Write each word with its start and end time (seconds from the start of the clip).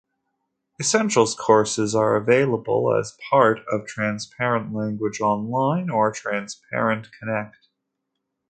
Essentials 0.79 1.35
courses 1.35 1.93
are 1.93 2.15
available 2.15 2.91
as 2.99 3.15
part 3.29 3.59
of 3.71 3.85
Transparent 3.85 4.73
Language 4.73 5.21
Online 5.21 5.91
or 5.91 6.11
Transparent 6.11 7.09
Connect. 7.19 7.67